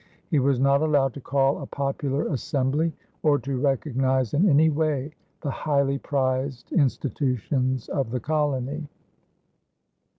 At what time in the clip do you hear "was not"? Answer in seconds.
0.39-0.81